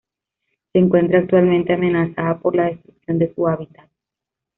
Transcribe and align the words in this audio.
Se 0.73 0.79
encuentra 0.79 1.19
actualmente 1.19 1.73
amenazada 1.73 2.39
por 2.39 2.55
la 2.55 2.63
destrucción 2.69 3.19
de 3.19 3.31
su 3.35 3.47
hábitat. 3.47 3.87